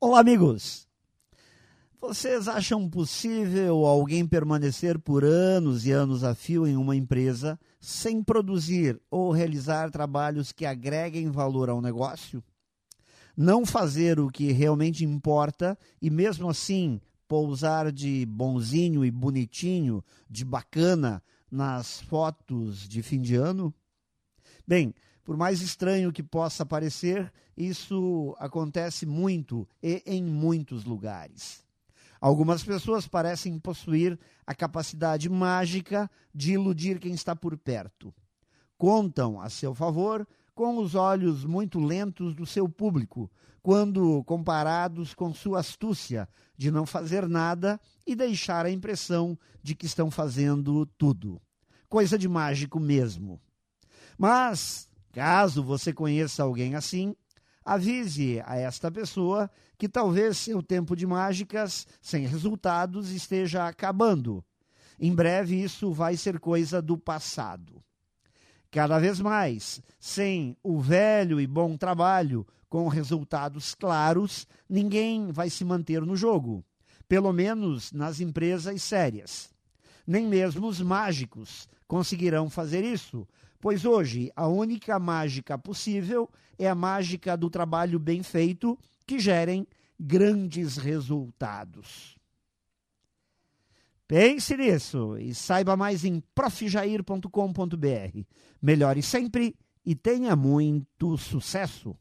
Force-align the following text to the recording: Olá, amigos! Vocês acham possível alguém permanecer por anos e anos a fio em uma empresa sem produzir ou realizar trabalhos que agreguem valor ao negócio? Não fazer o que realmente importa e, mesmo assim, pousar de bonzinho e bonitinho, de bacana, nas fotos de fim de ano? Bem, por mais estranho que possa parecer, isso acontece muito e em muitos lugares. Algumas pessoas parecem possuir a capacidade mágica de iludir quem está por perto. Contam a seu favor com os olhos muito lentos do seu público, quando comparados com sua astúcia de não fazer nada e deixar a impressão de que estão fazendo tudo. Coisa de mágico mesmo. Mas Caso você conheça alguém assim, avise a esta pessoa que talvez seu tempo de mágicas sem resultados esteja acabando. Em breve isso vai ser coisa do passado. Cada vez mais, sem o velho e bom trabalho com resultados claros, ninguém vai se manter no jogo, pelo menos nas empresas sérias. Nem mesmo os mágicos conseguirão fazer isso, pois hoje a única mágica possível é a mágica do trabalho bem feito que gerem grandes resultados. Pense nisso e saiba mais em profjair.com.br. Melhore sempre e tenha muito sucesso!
Olá, 0.00 0.20
amigos! 0.20 0.86
Vocês 2.00 2.46
acham 2.46 2.88
possível 2.88 3.84
alguém 3.84 4.24
permanecer 4.24 4.96
por 4.96 5.24
anos 5.24 5.84
e 5.86 5.90
anos 5.90 6.22
a 6.22 6.36
fio 6.36 6.68
em 6.68 6.76
uma 6.76 6.94
empresa 6.94 7.58
sem 7.80 8.22
produzir 8.22 9.02
ou 9.10 9.32
realizar 9.32 9.90
trabalhos 9.90 10.52
que 10.52 10.64
agreguem 10.64 11.32
valor 11.32 11.68
ao 11.68 11.82
negócio? 11.82 12.44
Não 13.36 13.66
fazer 13.66 14.20
o 14.20 14.30
que 14.30 14.52
realmente 14.52 15.04
importa 15.04 15.76
e, 16.00 16.08
mesmo 16.10 16.48
assim, 16.48 17.00
pousar 17.26 17.90
de 17.90 18.24
bonzinho 18.24 19.04
e 19.04 19.10
bonitinho, 19.10 20.04
de 20.30 20.44
bacana, 20.44 21.20
nas 21.50 22.00
fotos 22.02 22.88
de 22.88 23.02
fim 23.02 23.20
de 23.20 23.34
ano? 23.34 23.74
Bem, 24.64 24.94
por 25.28 25.36
mais 25.36 25.60
estranho 25.60 26.10
que 26.10 26.22
possa 26.22 26.64
parecer, 26.64 27.30
isso 27.54 28.34
acontece 28.38 29.04
muito 29.04 29.68
e 29.82 30.02
em 30.06 30.24
muitos 30.24 30.86
lugares. 30.86 31.62
Algumas 32.18 32.64
pessoas 32.64 33.06
parecem 33.06 33.58
possuir 33.58 34.18
a 34.46 34.54
capacidade 34.54 35.28
mágica 35.28 36.10
de 36.34 36.54
iludir 36.54 36.98
quem 36.98 37.12
está 37.12 37.36
por 37.36 37.58
perto. 37.58 38.10
Contam 38.78 39.38
a 39.38 39.50
seu 39.50 39.74
favor 39.74 40.26
com 40.54 40.78
os 40.78 40.94
olhos 40.94 41.44
muito 41.44 41.78
lentos 41.78 42.34
do 42.34 42.46
seu 42.46 42.66
público, 42.66 43.30
quando 43.62 44.24
comparados 44.24 45.12
com 45.12 45.34
sua 45.34 45.60
astúcia 45.60 46.26
de 46.56 46.70
não 46.70 46.86
fazer 46.86 47.28
nada 47.28 47.78
e 48.06 48.16
deixar 48.16 48.64
a 48.64 48.70
impressão 48.70 49.38
de 49.62 49.74
que 49.74 49.84
estão 49.84 50.10
fazendo 50.10 50.86
tudo. 50.96 51.38
Coisa 51.86 52.16
de 52.16 52.26
mágico 52.26 52.80
mesmo. 52.80 53.38
Mas 54.16 54.87
Caso 55.18 55.64
você 55.64 55.92
conheça 55.92 56.44
alguém 56.44 56.76
assim, 56.76 57.12
avise 57.64 58.40
a 58.46 58.56
esta 58.56 58.88
pessoa 58.88 59.50
que 59.76 59.88
talvez 59.88 60.36
seu 60.36 60.62
tempo 60.62 60.94
de 60.94 61.08
mágicas 61.08 61.88
sem 62.00 62.24
resultados 62.24 63.10
esteja 63.10 63.66
acabando. 63.66 64.44
Em 64.96 65.12
breve 65.12 65.60
isso 65.60 65.92
vai 65.92 66.16
ser 66.16 66.38
coisa 66.38 66.80
do 66.80 66.96
passado. 66.96 67.82
Cada 68.70 69.00
vez 69.00 69.18
mais, 69.18 69.82
sem 69.98 70.56
o 70.62 70.78
velho 70.78 71.40
e 71.40 71.48
bom 71.48 71.76
trabalho 71.76 72.46
com 72.68 72.86
resultados 72.86 73.74
claros, 73.74 74.46
ninguém 74.68 75.32
vai 75.32 75.50
se 75.50 75.64
manter 75.64 76.00
no 76.02 76.14
jogo, 76.14 76.64
pelo 77.08 77.32
menos 77.32 77.90
nas 77.90 78.20
empresas 78.20 78.80
sérias. 78.84 79.50
Nem 80.08 80.26
mesmo 80.26 80.66
os 80.66 80.80
mágicos 80.80 81.68
conseguirão 81.86 82.48
fazer 82.48 82.82
isso, 82.82 83.28
pois 83.60 83.84
hoje 83.84 84.32
a 84.34 84.48
única 84.48 84.98
mágica 84.98 85.58
possível 85.58 86.30
é 86.58 86.66
a 86.66 86.74
mágica 86.74 87.36
do 87.36 87.50
trabalho 87.50 87.98
bem 87.98 88.22
feito 88.22 88.78
que 89.06 89.18
gerem 89.18 89.66
grandes 90.00 90.78
resultados. 90.78 92.16
Pense 94.06 94.56
nisso 94.56 95.18
e 95.18 95.34
saiba 95.34 95.76
mais 95.76 96.06
em 96.06 96.22
profjair.com.br. 96.34 98.22
Melhore 98.62 99.02
sempre 99.02 99.54
e 99.84 99.94
tenha 99.94 100.34
muito 100.34 101.18
sucesso! 101.18 101.94